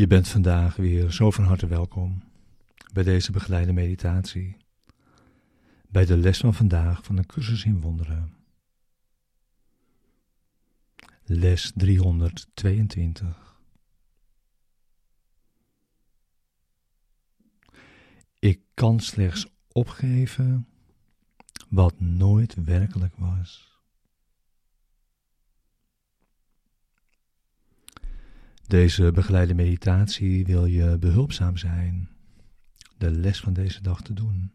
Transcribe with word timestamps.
Je 0.00 0.06
bent 0.06 0.28
vandaag 0.28 0.76
weer 0.76 1.12
zo 1.12 1.30
van 1.30 1.44
harte 1.44 1.66
welkom 1.66 2.22
bij 2.92 3.02
deze 3.02 3.32
begeleide 3.32 3.72
meditatie, 3.72 4.56
bij 5.88 6.04
de 6.04 6.16
les 6.16 6.38
van 6.38 6.54
vandaag 6.54 7.04
van 7.04 7.16
de 7.16 7.26
cursus 7.26 7.64
in 7.64 7.80
wonderen. 7.80 8.34
Les 11.24 11.72
322. 11.74 13.60
Ik 18.38 18.60
kan 18.74 19.00
slechts 19.00 19.46
opgeven 19.72 20.68
wat 21.68 22.00
nooit 22.00 22.54
werkelijk 22.64 23.16
was. 23.16 23.69
Deze 28.70 29.12
begeleide 29.12 29.54
meditatie 29.54 30.44
wil 30.44 30.64
je 30.64 30.98
behulpzaam 30.98 31.56
zijn 31.56 32.08
de 32.98 33.10
les 33.10 33.40
van 33.40 33.52
deze 33.52 33.82
dag 33.82 34.02
te 34.02 34.12
doen 34.12 34.52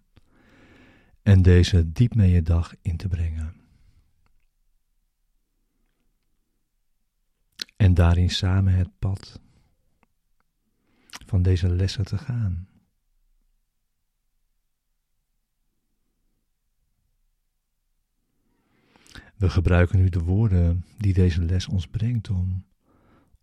en 1.22 1.42
deze 1.42 1.92
diep 1.92 2.16
mee 2.16 2.32
je 2.32 2.42
dag 2.42 2.74
in 2.82 2.98
te 2.98 3.08
brengen. 3.08 3.56
En 7.76 7.94
daarin 7.94 8.30
samen 8.30 8.74
het 8.74 9.00
pad 9.00 9.42
van 11.26 11.42
deze 11.42 11.70
lessen 11.70 12.06
te 12.06 12.18
gaan. 12.18 12.68
We 19.36 19.50
gebruiken 19.50 19.98
nu 20.00 20.10
de 20.10 20.24
woorden 20.24 20.86
die 20.98 21.14
deze 21.14 21.42
les 21.42 21.68
ons 21.68 21.88
brengt 21.88 22.30
om 22.30 22.66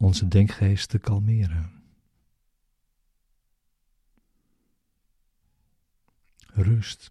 onze 0.03 0.29
denkgeest 0.29 0.89
te 0.89 0.99
kalmeren. 0.99 1.83
Rust 6.47 7.09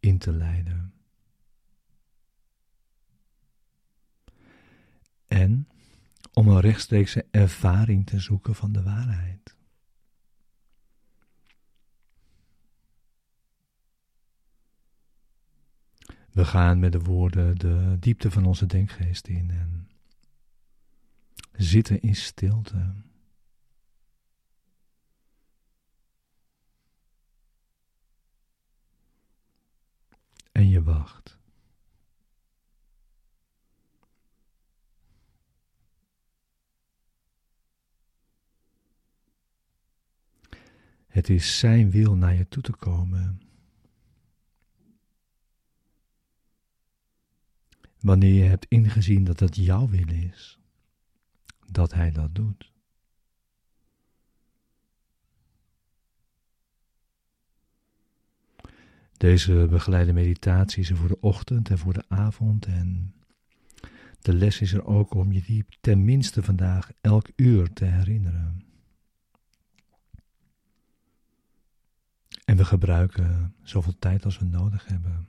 in 0.00 0.18
te 0.18 0.32
leiden. 0.32 0.92
En 5.26 5.68
om 6.32 6.48
een 6.48 6.60
rechtstreekse 6.60 7.26
ervaring 7.30 8.06
te 8.06 8.18
zoeken 8.20 8.54
van 8.54 8.72
de 8.72 8.82
waarheid. 8.82 9.56
We 16.30 16.44
gaan 16.44 16.78
met 16.78 16.92
de 16.92 17.00
woorden 17.00 17.58
de 17.58 17.96
diepte 18.00 18.30
van 18.30 18.44
onze 18.44 18.66
denkgeest 18.66 19.26
in 19.26 19.50
en 19.50 19.88
zitten 21.56 22.00
in 22.00 22.14
stilte. 22.14 22.94
En 30.52 30.68
je 30.68 30.82
wacht. 30.82 31.38
Het 41.06 41.28
is 41.28 41.58
Zijn 41.58 41.90
wil 41.90 42.16
naar 42.16 42.34
je 42.34 42.48
toe 42.48 42.62
te 42.62 42.72
komen. 42.72 43.40
Wanneer 48.00 48.32
je 48.32 48.42
hebt 48.42 48.66
ingezien 48.68 49.24
dat 49.24 49.40
het 49.40 49.56
jouw 49.56 49.88
wil 49.88 50.08
is 50.08 50.58
dat 51.70 51.92
Hij 51.92 52.10
dat 52.10 52.34
doet. 52.34 52.72
Deze 59.16 59.66
begeleide 59.70 60.12
meditatie 60.12 60.82
is 60.82 60.90
er 60.90 60.96
voor 60.96 61.08
de 61.08 61.20
ochtend 61.20 61.70
en 61.70 61.78
voor 61.78 61.92
de 61.92 62.04
avond 62.08 62.66
en 62.66 63.14
de 64.20 64.34
les 64.34 64.60
is 64.60 64.72
er 64.72 64.84
ook 64.84 65.14
om 65.14 65.32
je 65.32 65.42
die 65.42 65.64
tenminste 65.80 66.42
vandaag 66.42 66.90
elk 67.00 67.28
uur 67.36 67.72
te 67.72 67.84
herinneren. 67.84 68.64
En 72.44 72.56
we 72.56 72.64
gebruiken 72.64 73.54
zoveel 73.62 73.98
tijd 73.98 74.24
als 74.24 74.38
we 74.38 74.44
nodig 74.44 74.86
hebben 74.86 75.28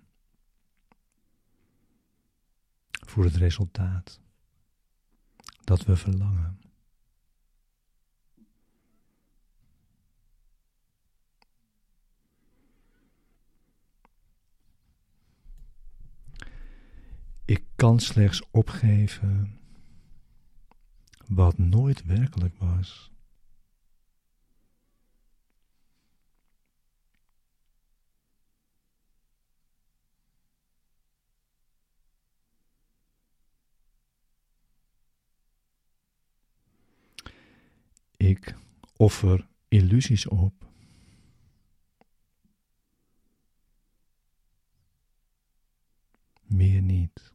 voor 2.90 3.24
het 3.24 3.36
resultaat 3.36 4.20
dat 5.66 5.86
we 5.86 5.96
verlangen. 5.96 6.60
Ik 17.46 17.64
kan 17.76 18.00
slechts 18.00 18.42
opgeven 18.52 19.60
wat 21.28 21.58
nooit 21.58 22.06
werkelijk 22.06 22.56
was. 22.58 23.12
Offer 38.98 39.48
illusies 39.68 40.28
op. 40.28 40.54
Meer 46.48 46.82
niet. 46.82 47.34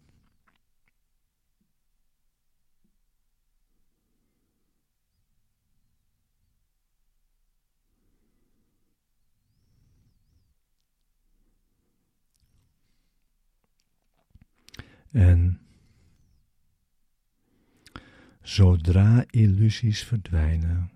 Zodra 18.42 19.24
illusies 19.30 20.04
verdwijnen, 20.04 20.90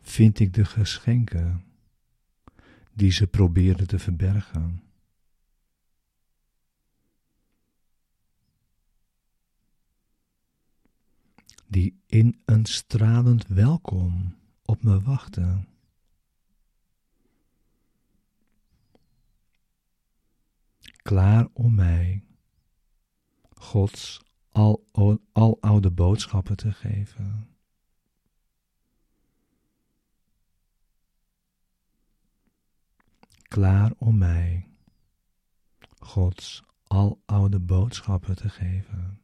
vind 0.00 0.38
ik 0.38 0.54
de 0.54 0.64
geschenken 0.64 1.64
die 2.92 3.10
ze 3.10 3.26
proberen 3.26 3.86
te 3.86 3.98
verbergen. 3.98 4.82
Die 11.66 12.00
in 12.06 12.42
een 12.44 12.64
stralend 12.64 13.46
welkom 13.46 14.36
op 14.64 14.82
me 14.82 15.00
wachten. 15.00 15.68
Klaar 21.02 21.48
om 21.52 21.74
mij, 21.74 22.24
Gods 23.54 24.25
al, 24.56 24.84
al 25.32 25.58
oude 25.60 25.90
boodschappen 25.90 26.56
te 26.56 26.72
geven. 26.72 27.48
Klaar 33.42 33.92
om 33.98 34.18
mij 34.18 34.68
Gods 35.98 36.62
al 36.86 37.22
oude 37.26 37.58
boodschappen 37.58 38.36
te 38.36 38.48
geven. 38.48 39.20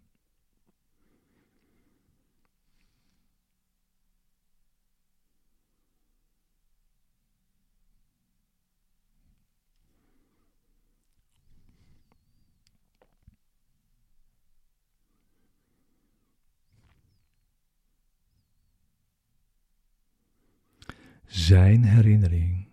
Zijn 21.32 21.84
herinnering 21.84 22.68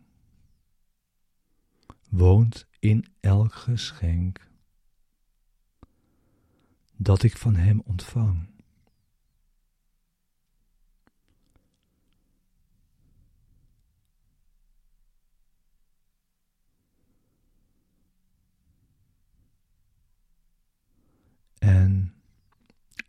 woont 2.09 2.67
in 2.79 3.05
elk 3.19 3.53
geschenk 3.53 4.47
dat 6.95 7.23
ik 7.23 7.37
van 7.37 7.55
Hem 7.55 7.81
ontvang. 7.85 8.47
En 21.57 22.13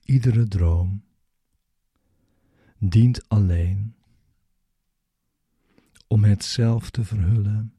iedere 0.05 0.49
droom 0.49 1.05
dient 2.79 3.29
alleen 3.29 3.90
om 6.13 6.25
het 6.25 6.45
zelf 6.45 6.91
te 6.91 7.05
verhullen 7.05 7.75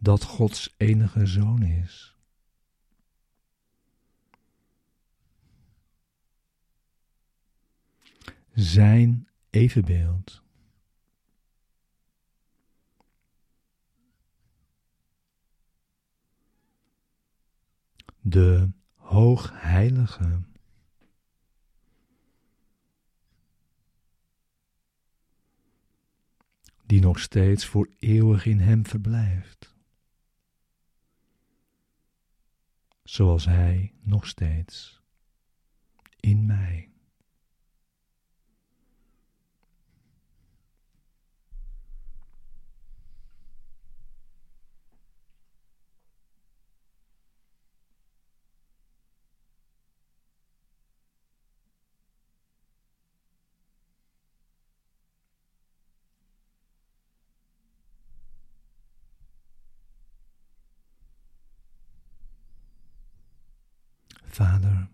dat 0.00 0.22
Gods 0.22 0.74
enige 0.76 1.26
zoon 1.26 1.62
is. 1.62 2.16
Zijn 8.52 9.28
evenbeeld. 9.50 10.42
De 18.20 18.70
Hoogheilige. 18.94 20.40
Die 26.88 27.00
nog 27.00 27.18
steeds 27.18 27.66
voor 27.66 27.88
eeuwig 27.98 28.46
in 28.46 28.60
Hem 28.60 28.86
verblijft. 28.86 29.76
Zoals 33.02 33.44
Hij 33.44 33.92
nog 34.00 34.26
steeds 34.26 35.02
in 36.20 36.46
mij. 36.46 36.90
Vader, 64.38 64.88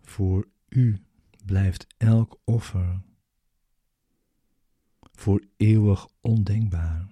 voor 0.00 0.48
U 0.68 1.04
blijft 1.44 1.86
elk 1.96 2.40
offer 2.44 3.02
voor 5.12 5.44
eeuwig 5.56 6.08
ondenkbaar. 6.20 7.08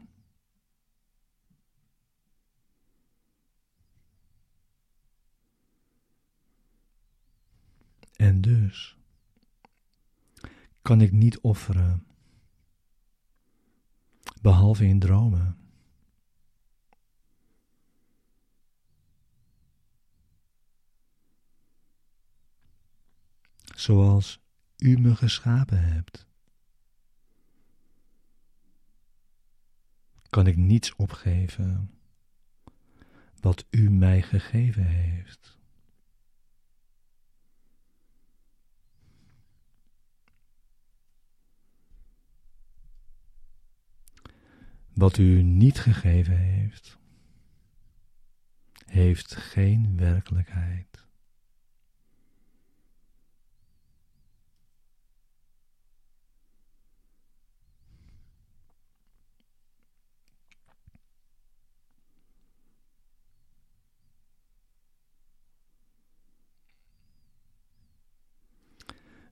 En 8.17 8.41
dus 8.41 8.99
kan 10.83 11.01
ik 11.01 11.13
niet 11.13 11.41
offeren, 11.41 12.07
behalve 14.41 14.85
in 14.85 14.99
dromen. 14.99 15.66
Zoals 23.87 24.41
u 24.77 24.99
me 24.99 25.17
geschapen 25.17 25.83
hebt. 25.83 26.27
Kan 30.31 30.47
ik 30.47 30.57
niets 30.57 30.97
opgeven 30.97 31.91
wat 33.41 33.67
u 33.71 33.91
mij 33.91 34.23
gegeven 34.23 34.87
heeft. 34.87 35.59
Wat 44.95 45.19
u 45.19 45.43
niet 45.43 45.79
gegeven 45.81 46.37
heeft, 46.37 46.99
heeft 48.87 49.37
geen 49.37 49.97
werkelijkheid. 49.97 51.06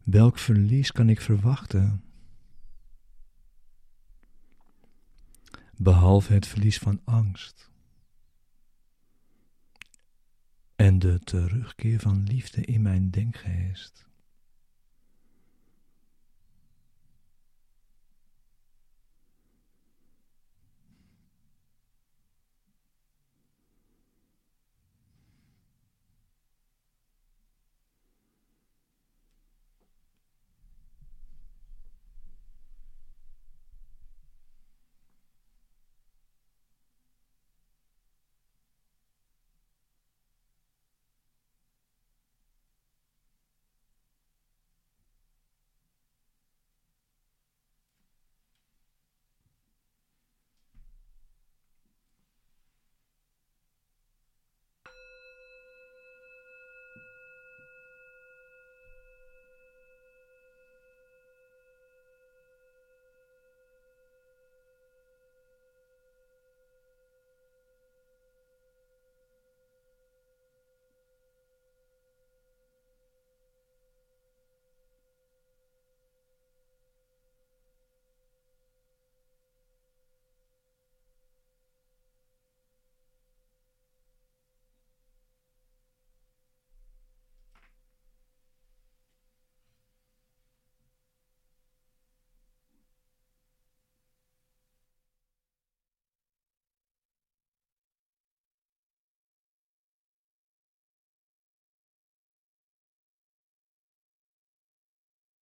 Welk 0.05 0.39
verlies 0.39 0.93
kan 0.93 1.09
ik 1.09 1.21
verwachten? 1.21 2.05
Behalve 5.77 6.33
het 6.33 6.47
verlies 6.47 6.79
van 6.79 7.01
angst 7.05 7.71
en 10.77 10.99
de 10.99 11.19
terugkeer 11.19 12.01
van 12.01 12.23
liefde 12.23 12.61
in 12.61 12.83
mijn 12.83 13.11
denkgeest. 13.11 14.09